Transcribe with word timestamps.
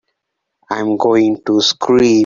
I'm 0.71 0.97
going 0.97 1.37
to 1.45 1.61
scream! 1.61 2.19